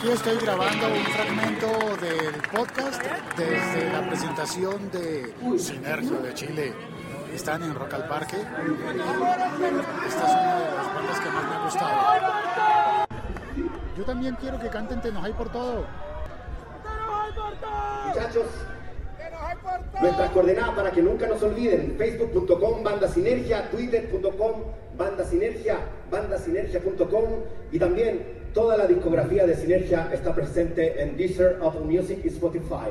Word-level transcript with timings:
Aquí 0.00 0.12
estoy 0.12 0.38
grabando 0.38 0.86
un 0.86 1.04
fragmento 1.12 1.66
del 2.00 2.40
podcast 2.50 3.02
desde 3.36 3.92
la 3.92 4.08
presentación 4.08 4.90
de 4.90 5.34
Sinergio 5.58 6.22
de 6.22 6.32
Chile. 6.32 6.72
Están 7.34 7.62
en 7.62 7.74
Rock 7.74 7.92
al 7.92 8.08
Parque. 8.08 8.38
Esta 8.38 10.24
es 10.24 10.32
una 10.32 10.58
de 10.58 10.74
las 10.74 10.94
bandas 10.94 11.20
que 11.20 11.28
más 11.28 11.44
me 11.44 11.54
ha 11.54 11.64
gustado. 11.64 13.06
Yo 13.98 14.04
también 14.04 14.36
quiero 14.40 14.58
que 14.58 14.68
canten 14.70 15.02
Te 15.02 15.12
hay 15.22 15.32
por 15.34 15.52
todo. 15.52 15.84
Muchachos, 18.06 18.46
nuestras 20.00 20.30
coordenadas 20.30 20.70
para 20.76 20.90
que 20.92 21.02
nunca 21.02 21.26
nos 21.26 21.42
olviden, 21.42 21.96
facebook.com, 21.98 22.82
banda 22.82 23.06
sinergia, 23.06 23.68
twitter.com, 23.70 24.62
banda 24.96 25.24
sinergia, 25.24 25.78
bandasinergia.com 26.10 27.24
y 27.70 27.78
también 27.78 28.39
toda 28.52 28.76
la 28.76 28.86
discografía 28.86 29.46
de 29.46 29.56
Sinergia 29.56 30.10
está 30.12 30.34
presente 30.34 31.02
en 31.02 31.16
Deezer, 31.16 31.58
Apple 31.62 31.82
Music 31.82 32.18
y 32.24 32.28
Spotify. 32.28 32.90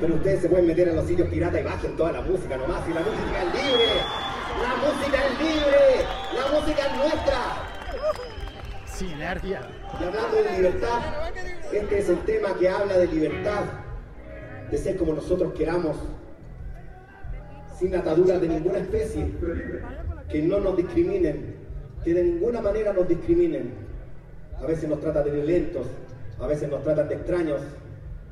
Pero 0.00 0.14
ustedes 0.14 0.42
se 0.42 0.48
pueden 0.48 0.66
meter 0.66 0.88
en 0.88 0.96
los 0.96 1.06
sitios 1.06 1.28
pirata 1.28 1.60
y 1.60 1.64
bajen 1.64 1.96
toda 1.96 2.12
la 2.12 2.20
música 2.20 2.56
nomás, 2.56 2.88
y 2.88 2.92
la 2.92 3.00
música 3.00 3.42
es 3.42 3.54
libre, 3.54 3.88
la 4.62 4.76
música 4.76 5.18
es 5.26 5.38
libre, 5.38 6.06
la 6.34 6.58
música 6.58 6.86
es 6.86 6.96
nuestra. 6.96 7.40
Sinergia. 8.86 9.60
Y 10.00 10.04
hablando 10.04 10.36
de 10.36 10.56
libertad, 10.56 11.00
este 11.72 11.98
es 11.98 12.08
el 12.08 12.18
tema 12.20 12.54
que 12.58 12.68
habla 12.68 12.98
de 12.98 13.06
libertad, 13.06 13.64
de 14.70 14.78
ser 14.78 14.96
como 14.96 15.14
nosotros 15.14 15.52
queramos, 15.54 15.96
sin 17.78 17.94
ataduras 17.94 18.40
de 18.40 18.48
ninguna 18.48 18.78
especie, 18.78 19.32
que 20.30 20.42
no 20.42 20.60
nos 20.60 20.76
discriminen, 20.76 21.56
que 22.04 22.14
de 22.14 22.22
ninguna 22.22 22.60
manera 22.60 22.92
nos 22.92 23.08
discriminen. 23.08 23.72
A 24.62 24.66
veces 24.66 24.88
nos 24.88 25.00
tratan 25.00 25.24
de 25.24 25.30
violentos, 25.30 25.86
a 26.40 26.46
veces 26.46 26.68
nos 26.68 26.82
tratan 26.82 27.08
de 27.08 27.14
extraños, 27.14 27.60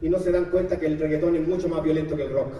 y 0.01 0.09
no 0.09 0.19
se 0.19 0.31
dan 0.31 0.47
cuenta 0.47 0.79
que 0.79 0.87
el 0.87 0.99
reggaetón 0.99 1.37
es 1.37 1.49
mucho 1.49 1.69
más 1.69 1.83
violento 1.83 2.17
que 2.17 2.25
el 2.25 2.33
rock. 2.33 2.53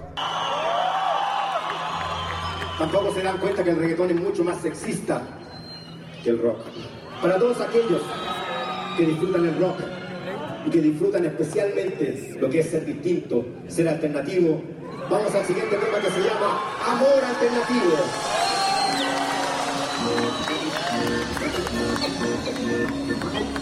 Tampoco 2.79 3.13
se 3.13 3.23
dan 3.23 3.39
cuenta 3.39 3.65
que 3.65 3.71
el 3.71 3.79
reggaetón 3.79 4.11
es 4.11 4.17
mucho 4.17 4.45
más 4.45 4.61
sexista 4.61 5.23
que 6.23 6.31
el 6.31 6.41
rock. 6.41 6.59
Para 7.21 7.39
todos 7.39 7.61
aquellos 7.61 8.03
que 8.97 9.07
disfrutan 9.07 9.47
el 9.47 9.59
rock 9.59 9.81
y 10.67 10.71
que 10.71 10.81
disfrutan 10.81 11.25
especialmente 11.25 12.37
lo 12.41 12.49
que 12.49 12.61
es 12.61 12.71
ser 12.71 12.85
distinto, 12.85 13.45
ser 13.69 13.89
alternativo, 13.89 14.63
vamos 15.11 15.35
al 15.35 15.45
siguiente 15.45 15.77
tema 15.77 15.99
que 16.01 16.11
se 16.11 16.21
llama 16.21 16.61
Amor 16.87 17.25
Alternativo. 17.25 18.46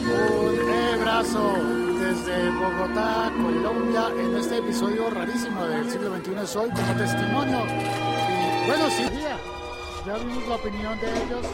Un 0.07 1.01
abrazo 1.01 1.55
desde 1.99 2.51
Bogotá, 2.51 3.33
Colombia, 3.37 4.09
en 4.19 4.37
este 4.37 4.59
episodio 4.59 5.11
rarísimo 5.11 5.65
del 5.67 5.91
siglo 5.91 6.17
XXI 6.17 6.47
Soy 6.47 6.71
como 6.71 6.95
testimonio. 6.95 7.65
Y 7.65 8.67
bueno, 8.67 8.91
sí, 8.91 9.05
ya, 10.07 10.17
vimos 10.19 10.49
la 10.49 10.55
opinión 10.57 11.01
de 11.01 11.25
ellos. 11.25 11.47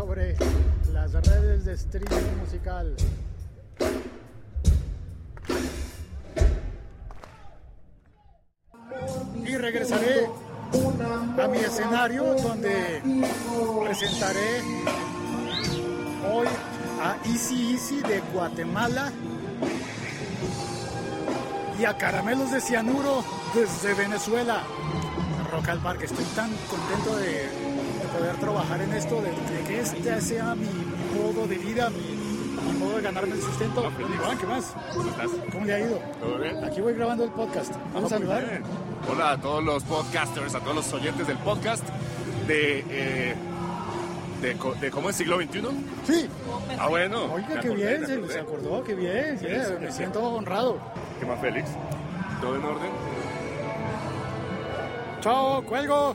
sobre 0.00 0.34
las 0.94 1.12
redes 1.12 1.64
de 1.66 1.74
streaming 1.74 2.38
musical. 2.40 2.96
Y 9.44 9.56
regresaré 9.56 10.19
escenario 11.80 12.34
donde 12.34 13.02
presentaré 13.84 14.62
hoy 16.30 16.46
a 17.02 17.16
Easy 17.26 17.72
Easy 17.72 18.00
de 18.02 18.20
Guatemala 18.32 19.10
y 21.78 21.84
a 21.86 21.96
Caramelos 21.96 22.52
de 22.52 22.60
Cianuro 22.60 23.24
desde 23.54 23.94
Venezuela. 23.94 24.62
Rock 25.50 25.68
al 25.70 25.78
Parque, 25.78 26.04
estoy 26.04 26.24
tan 26.36 26.50
contento 26.68 27.16
de, 27.16 27.32
de 27.32 28.08
poder 28.16 28.36
trabajar 28.36 28.82
en 28.82 28.92
esto, 28.92 29.16
de, 29.22 29.30
de 29.30 29.64
que 29.66 29.80
este 29.80 30.20
sea 30.20 30.54
mi, 30.54 30.66
mi 30.66 31.18
modo 31.18 31.46
de 31.46 31.56
vida, 31.56 31.88
mi, 31.90 32.29
mi 32.66 32.72
modo 32.78 32.96
de 32.96 33.02
ganarme 33.02 33.34
el 33.34 33.42
sustento. 33.42 33.90
Iván, 33.98 34.38
¿qué 34.38 34.46
más? 34.46 34.74
¿Cómo 34.94 35.08
estás? 35.10 35.30
¿Cómo 35.52 35.64
le 35.66 35.74
ha 35.74 35.80
ido? 35.80 35.98
¿Todo 36.20 36.38
bien? 36.38 36.64
Aquí 36.64 36.80
voy 36.80 36.94
grabando 36.94 37.24
el 37.24 37.30
podcast. 37.30 37.74
Vamos 37.94 38.12
a 38.12 38.16
saludar. 38.16 38.44
bien. 38.48 38.62
Hola 39.10 39.32
a 39.32 39.40
todos 39.40 39.64
los 39.64 39.82
podcasters, 39.84 40.54
a 40.54 40.60
todos 40.60 40.76
los 40.76 40.92
oyentes 40.92 41.26
del 41.26 41.38
podcast 41.38 41.82
de, 42.46 42.84
eh, 42.90 43.34
de, 44.42 44.90
¿Cómo 44.90 45.10
es 45.10 45.16
siglo 45.16 45.36
XXI? 45.40 45.60
Sí, 46.06 46.28
Ah, 46.78 46.88
bueno. 46.88 47.32
oiga, 47.32 47.48
qué 47.48 47.68
acordé, 47.68 47.74
bien, 47.74 48.06
se, 48.06 48.32
se 48.32 48.40
acordó, 48.40 48.82
qué 48.84 48.94
bien, 48.94 49.38
Sí, 49.38 49.46
yeah, 49.46 49.64
sí, 49.66 49.72
me 49.80 49.92
siento 49.92 50.22
honrado. 50.22 50.78
¿Qué 51.18 51.26
más, 51.26 51.40
Félix? 51.40 51.70
¿Todo 52.40 52.56
en 52.56 52.64
orden? 52.64 52.90
Chao, 55.20 55.62
cuelgo. 55.62 56.14